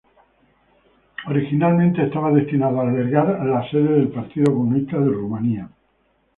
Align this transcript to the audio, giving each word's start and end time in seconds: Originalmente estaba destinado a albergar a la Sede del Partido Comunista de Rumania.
Originalmente 1.27 2.01
estaba 2.01 2.31
destinado 2.31 2.79
a 2.79 2.85
albergar 2.89 3.35
a 3.39 3.43
la 3.45 3.69
Sede 3.69 3.97
del 3.99 4.07
Partido 4.07 4.51
Comunista 4.51 4.97
de 4.97 5.09
Rumania. 5.09 5.69